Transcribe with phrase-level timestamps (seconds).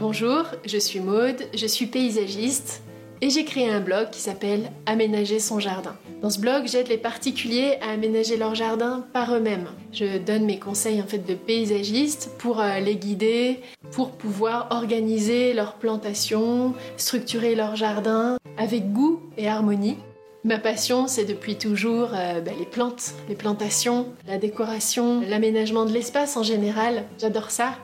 [0.00, 2.80] Bonjour, je suis Maude, je suis paysagiste
[3.20, 5.94] et j'ai créé un blog qui s'appelle Aménager son jardin.
[6.22, 9.68] Dans ce blog, j'aide les particuliers à aménager leur jardin par eux-mêmes.
[9.92, 13.60] Je donne mes conseils en fait de paysagiste pour euh, les guider,
[13.90, 19.98] pour pouvoir organiser leur plantation, structurer leur jardin avec goût et harmonie.
[20.44, 25.92] Ma passion, c'est depuis toujours euh, ben, les plantes, les plantations, la décoration, l'aménagement de
[25.92, 27.04] l'espace en général.
[27.18, 27.74] J'adore ça.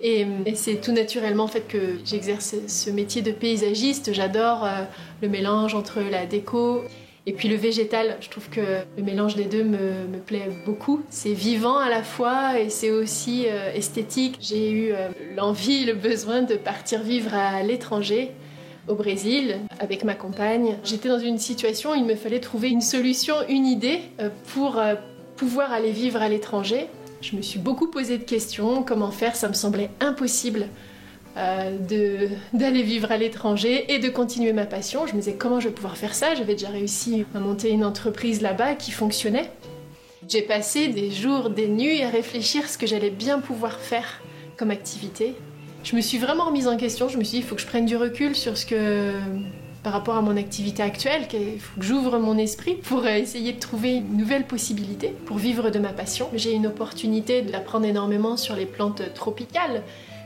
[0.00, 4.12] Et, c'est tout naturellement en fait que j'exerce ce métier de paysagiste.
[4.12, 4.82] J'adore euh,
[5.22, 6.82] le mélange entre la déco
[7.24, 8.16] et puis le végétal.
[8.20, 8.60] Je trouve que
[8.96, 11.02] le mélange des deux me, plaît beaucoup.
[11.08, 14.38] C'est vivant à la fois et c'est aussi euh, esthétique.
[14.40, 18.30] J'ai eu euh, l'envie, le besoin de partir vivre à l'étranger
[18.88, 20.76] au Brésil avec ma compagne.
[20.84, 23.98] J'étais dans une situation où il me fallait trouver une solution, une idée
[24.54, 24.80] pour
[25.36, 26.86] pouvoir aller vivre à l'étranger
[27.20, 30.68] je me suis beaucoup posé de questions, comment faire, ça me semblait impossible
[31.36, 31.76] euh,
[32.52, 35.06] d'aller vivre à l'étranger et de continuer ma passion.
[35.06, 37.84] Je me disais comment je vais pouvoir faire ça, j'avais déjà réussi à monter une
[37.84, 39.50] entreprise là-bas qui fonctionnait.
[40.28, 44.22] J'ai passé des jours, des nuits à réfléchir ce que j'allais bien pouvoir faire
[44.56, 45.34] comme activité.
[45.84, 47.66] Je me suis vraiment remise en question, je me suis dit il faut que je
[47.66, 49.12] prenne du recul sur ce que
[49.86, 53.60] par rapport à mon activité actuelle, faut que j'ouvre mon esprit pour euh, essayer de
[53.60, 56.28] trouver une nouvelle possibilité pour vivre de ma passion.
[56.34, 59.84] J'ai une opportunité d'apprendre énormément sur les plantes tropicales,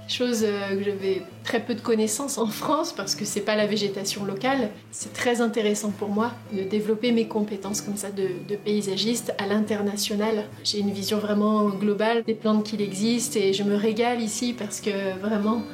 [0.09, 3.67] chose euh, que j'avais très peu de connaissances en France parce que c'est pas la
[3.67, 4.71] végétation locale.
[4.93, 9.47] C'est très intéressant pour moi de développer mes compétences comme ça de, de paysagiste à
[9.47, 10.47] l'international.
[10.65, 14.81] J'ai une vision vraiment globale des plantes qu'il existe et je me régale ici parce
[14.81, 15.65] que vraiment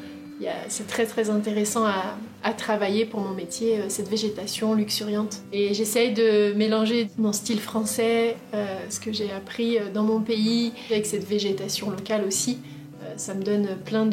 [0.68, 5.42] c'est très très intéressant à, travailler pour mon métier, euh, cette végétation luxuriante.
[5.52, 10.20] Et j'essaye de mélanger mon style français, euh, ce que j'ai appris euh, dans mon
[10.20, 12.58] pays, avec cette végétation locale aussi.
[13.16, 14.06] ça me donne plein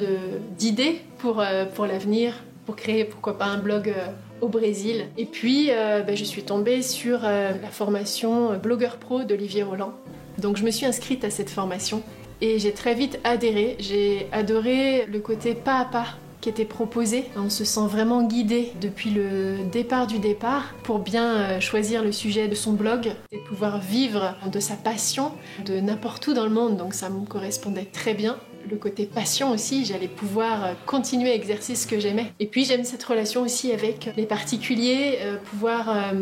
[0.57, 1.43] d'idées pour,
[1.75, 2.33] pour l'avenir,
[2.65, 3.93] pour créer pourquoi pas un blog
[4.41, 5.05] au Brésil.
[5.17, 5.69] Et puis
[6.07, 9.93] ben, je suis tombée sur la formation Blogueur Pro d'Olivier Roland.
[10.37, 12.01] Donc je me suis inscrite à cette formation
[12.41, 13.75] et j'ai très vite adhéré.
[13.79, 17.23] J'ai adoré le côté pas à pas qui était proposé.
[17.37, 22.11] On se sent vraiment guidé depuis le départ du départ pour bien euh, choisir le
[22.11, 25.31] sujet de son blog et pouvoir vivre de sa passion
[25.65, 26.75] de n'importe où dans le monde.
[26.75, 28.35] Donc ça me correspondait très bien
[28.69, 32.33] le côté passion aussi, j'allais pouvoir euh, continuer à exercer ce que j'aimais.
[32.41, 36.13] Et puis j'aime cette relation aussi avec les particuliers, euh, pouvoir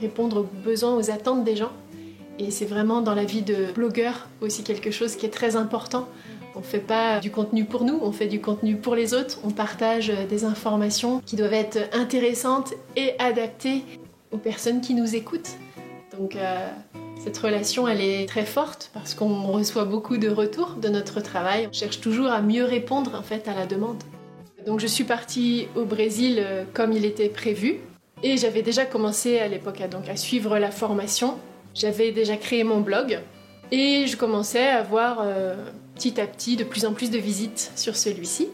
[0.00, 1.72] répondre aux besoins, aux attentes des gens.
[2.38, 6.08] Et c'est vraiment dans la vie de blogueur aussi quelque chose qui est très important.
[6.54, 9.38] On ne fait pas du contenu pour nous, on fait du contenu pour les autres.
[9.44, 13.84] On partage des informations qui doivent être intéressantes et adaptées
[14.32, 15.56] aux personnes qui nous écoutent.
[16.18, 16.68] Donc euh,
[17.24, 21.68] cette relation, elle est très forte parce qu'on reçoit beaucoup de retours de notre travail.
[21.70, 24.02] On cherche toujours à mieux répondre en fait à la demande.
[24.66, 27.80] Donc je suis partie au Brésil euh, comme il était prévu
[28.22, 31.36] et j'avais déjà commencé à l'époque donc à suivre la formation
[31.74, 33.20] j'avais déjà créé mon blog
[33.70, 35.56] et je commençais à avoir euh,
[36.02, 38.48] petit à petit de plus en plus de visites sur celui-ci.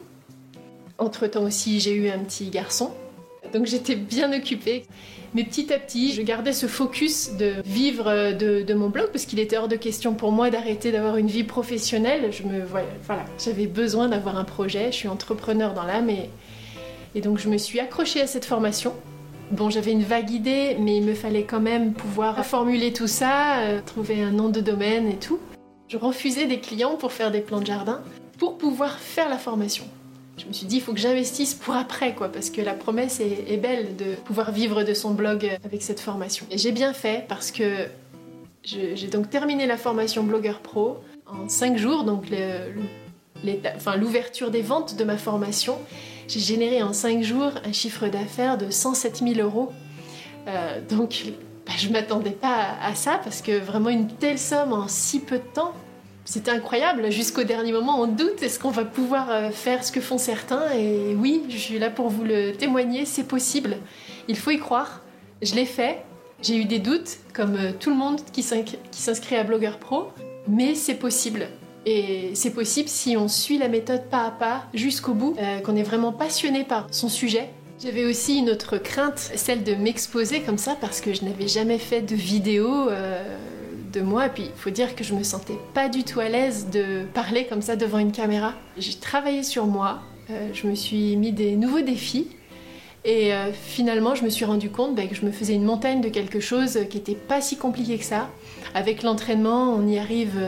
[0.99, 2.91] Entre-temps aussi, j'ai eu un petit garçon,
[3.55, 4.85] donc j'étais bien occupée.
[5.33, 9.39] Mais petit à petit, je gardais ce focus de vivre de, mon blog parce qu'il
[9.39, 12.31] était hors de question pour moi d'arrêter d'avoir une vie professionnelle.
[12.33, 14.93] Je me voilà, j'avais besoin d'avoir un projet.
[14.93, 16.29] Je suis entrepreneur dans l'âme et,
[17.15, 18.93] et donc je me suis accrochée à cette formation
[19.51, 23.61] Bon, j'avais une vague idée, mais il me fallait quand même pouvoir formuler tout ça,
[23.61, 25.39] euh, trouver un nom de domaine et tout.
[25.89, 28.03] Je refusais des clients pour faire des plans de jardin,
[28.39, 29.85] pour pouvoir faire la formation.
[30.37, 33.21] Je me suis dit, il faut que j'investisse pour après, quoi, parce que la promesse
[33.21, 36.47] est, belle de pouvoir vivre de son blog avec cette formation.
[36.51, 37.87] Et j'ai bien fait parce que
[38.63, 42.27] j'ai donc terminé la formation Blogueur Pro en 5 jours, donc
[43.99, 45.79] l'ouverture des ventes de ma formation
[46.29, 49.73] j'ai généré en 5 jours un chiffre d'affaires de 107 000 euros.
[50.47, 51.25] Euh, donc
[51.69, 55.21] bah, je ne m'attendais pas à, ça parce que vraiment une telle somme en si
[55.21, 55.75] peu de temps,
[56.25, 57.13] c'était incroyable.
[57.13, 60.73] Jusqu'au dernier moment, on doute est-ce qu'on va pouvoir euh, faire ce que font certains?
[60.73, 63.77] Et oui, je suis là pour vous le témoigner, c'est possible.
[64.29, 65.03] Il faut y croire.
[65.43, 66.03] Je l'ai fait.
[66.41, 70.09] J'ai eu des doutes, comme euh, tout le monde qui s'inscrit à Blogueur Pro,
[70.47, 71.49] mais c'est possible.
[71.85, 75.77] Et c'est possible si on suit la méthode pas à pas jusqu'au bout, euh, qu'on
[75.77, 77.51] est vraiment passionné par son sujet.
[77.81, 81.79] J'avais aussi une autre crainte, celle de m'exposer comme ça parce que je n'avais jamais
[81.79, 83.23] fait de vidéo euh,
[83.93, 84.27] de moi.
[84.27, 87.05] Et puis il faut dire que je me sentais pas du tout à l'aise de
[87.15, 88.55] parler comme ça devant une caméra.
[88.79, 92.27] J'ai travaillé sur moi, euh, je me suis mis des nouveaux défis.
[93.05, 96.09] Et finalement, je me suis rendu compte bah, que je me faisais une montagne de
[96.09, 98.29] quelque chose qui n'était pas si compliqué que ça.
[98.75, 100.39] Avec l'entraînement, on y arrive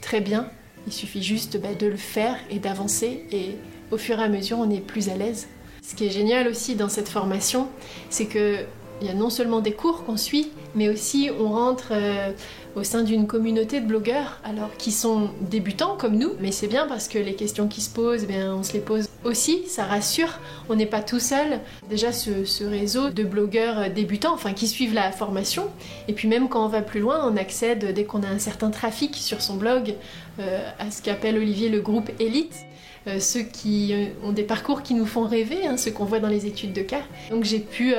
[0.00, 0.48] très bien.
[0.86, 3.56] Il suffit juste bah, de le faire et d'avancer et
[3.90, 5.48] au fur et à mesure, on est plus à l'aise.
[5.88, 7.66] Ce qui est génial aussi dans cette formation,
[8.10, 8.58] c'est que
[9.00, 12.32] il y a non seulement des cours qu'on suit, mais aussi on rentre euh,
[12.76, 16.86] au sein d'une communauté de blogueurs, alors qui sont débutants comme nous, mais c'est bien
[16.86, 19.84] parce que les questions qui se posent, eh bien, on se les pose aussi, ça
[19.84, 21.60] rassure, on n'est pas tout seul.
[21.88, 25.68] Déjà ce, réseau de blogueurs débutants, enfin qui suivent la formation,
[26.06, 28.70] et puis même quand on va plus loin, on accède dès qu'on a un certain
[28.70, 29.94] trafic sur son blog
[30.38, 32.67] euh, à ce qu'appelle Olivier le groupe élite.
[33.08, 36.28] Euh, ceux qui ont des parcours qui nous font rêver, hein, ceux qu'on voit dans
[36.28, 37.02] les études de cas.
[37.30, 37.94] Donc j'ai pu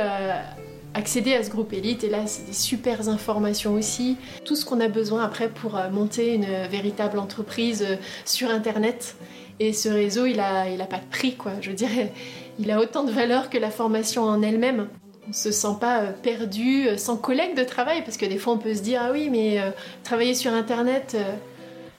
[0.93, 4.79] accéder à ce groupe élite et là c'est des super informations aussi, tout ce qu'on
[4.79, 7.95] a besoin après pour euh, monter une véritable entreprise euh,
[8.25, 9.15] sur internet.
[9.59, 12.11] Et ce réseau il a, il a pas de prix quoi, je dirais,
[12.59, 14.87] il a autant de valeur que la formation en elle-même.
[15.27, 18.57] On se sent pas euh, perdu, sans collègue de travail, parce que des fois on
[18.57, 19.61] peut se dire ah oui mais
[20.03, 21.15] travailler sur internet,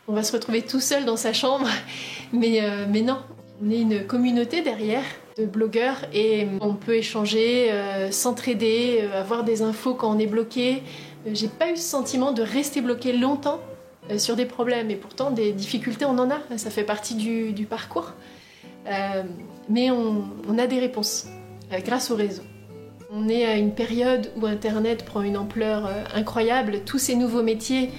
[0.09, 1.69] on va se retrouver tout seul dans sa chambre,
[2.32, 3.19] mais, mais non,
[3.62, 5.05] on est une communauté derrière
[5.38, 10.27] de blogueurs et on peut échanger, euh, s'entraider, euh, avoir des infos quand on est
[10.27, 10.82] bloqué.
[11.27, 13.61] Euh, j'ai pas eu ce sentiment de rester bloqué longtemps
[14.17, 18.15] sur des problèmes et pourtant des difficultés on en a, ça fait partie du, parcours.
[19.69, 21.27] mais on, on, a des réponses
[21.85, 22.43] grâce au réseau.
[23.12, 27.91] On est à une période où Internet prend une ampleur incroyable, tous ces nouveaux métiers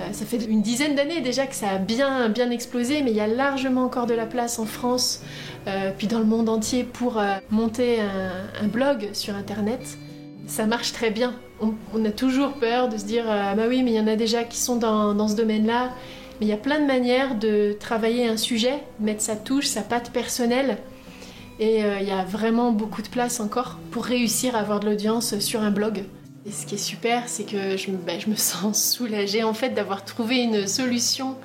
[0.00, 3.16] euh, ça fait une dizaine d'années déjà que ça a bien, bien explosé, mais il
[3.16, 5.22] y a largement encore de la place en France,
[5.68, 9.98] euh, puis dans le monde entier, pour euh, monter un, blog sur Internet.
[10.46, 11.34] Ça marche très bien.
[11.60, 14.16] On, a toujours peur de se dire ah bah oui, mais il y en a
[14.16, 15.92] déjà qui sont dans, dans ce domaine-là.
[16.40, 19.82] Mais il y a plein de manières de travailler un sujet, mettre sa touche, sa
[19.82, 20.78] patte personnelle.
[21.60, 25.38] Et il y a vraiment beaucoup de place encore pour réussir à avoir de l'audience
[25.38, 26.04] sur un blog.
[26.46, 30.42] Et ce qui est super, c'est que je, me sens soulagée en fait d'avoir trouvé
[30.42, 31.36] une solution,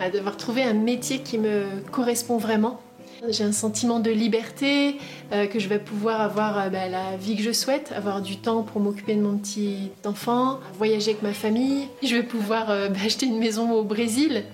[0.00, 2.80] euh, d'avoir trouvé un métier qui me correspond vraiment.
[3.30, 4.96] J'ai un sentiment de liberté,
[5.32, 8.36] euh, que je vais pouvoir avoir euh, ben, la vie que je souhaite, avoir du
[8.36, 11.88] temps pour m'occuper de mon petit enfant, voyager avec ma famille.
[12.02, 14.44] Je vais pouvoir ben, acheter une maison au Brésil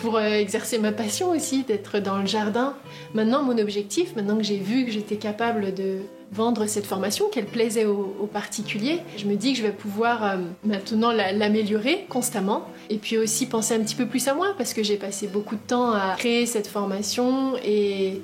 [0.00, 2.74] pour exercer ma passion aussi, d'être dans le jardin.
[3.14, 6.00] Maintenant, mon objectif, maintenant que j'ai vu que j'étais capable de
[6.32, 9.00] vendre cette formation, qu'elle plaisait aux, particuliers.
[9.16, 13.74] Je me dis que je vais pouvoir euh, maintenant l'améliorer constamment et puis aussi penser
[13.74, 16.46] un petit peu plus à moi parce que j'ai passé beaucoup de temps à créer
[16.46, 18.22] cette formation et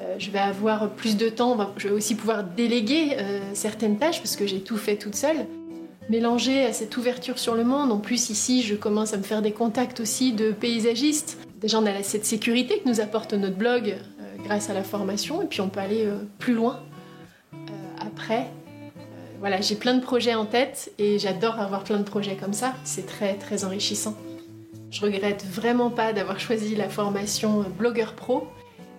[0.00, 4.18] euh, je vais avoir plus de temps, je vais aussi pouvoir déléguer euh, certaines tâches
[4.20, 5.46] parce que j'ai tout fait toute seule.
[6.08, 9.42] Mélanger à cette ouverture sur le monde, en plus ici je commence à me faire
[9.42, 11.38] des contacts aussi de paysagistes.
[11.60, 13.96] Déjà on a cette sécurité que nous apporte notre blog
[14.44, 16.08] grâce à la formation et puis on peut aller
[16.38, 16.80] plus loin
[18.00, 18.40] après.
[18.40, 19.00] Euh,
[19.40, 22.74] voilà, j'ai plein de projets en tête et j'adore avoir plein de projets comme ça.
[22.84, 24.16] C'est très très enrichissant.
[24.90, 28.46] Je regrette vraiment pas d'avoir choisi la formation blogueur pro.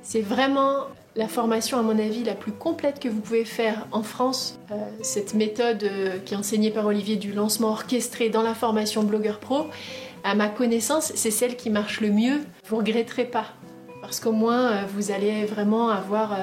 [0.02, 4.04] C'est vraiment la formation, à mon avis, la plus complète que vous pouvez faire en
[4.04, 4.60] France.
[4.72, 9.04] Euh, cette méthode euh, qui est enseignée par Olivier du lancement orchestré dans la formation
[9.04, 9.68] blogueur pro,
[10.24, 12.42] à ma connaissance, c'est celle qui marche le mieux.
[12.66, 13.48] Vous regretterez pas.
[14.02, 16.36] Parce qu'au moins, vous allez vraiment avoir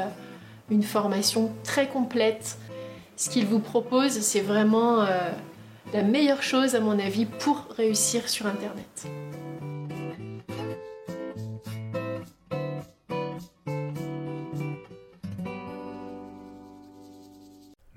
[0.70, 2.56] une formation très complète.
[3.16, 5.08] Ce qu'il vous propose, c'est vraiment euh,
[5.92, 9.06] la meilleure chose à mon avis pour réussir sur Internet.